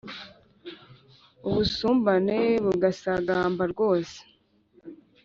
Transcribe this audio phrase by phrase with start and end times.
[1.47, 4.17] ubusumbane bugasagamba rwose